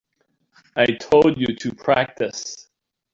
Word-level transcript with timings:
I 0.75 0.87
told 0.93 1.37
you 1.39 1.55
to 1.55 1.75
practice. 1.75 2.71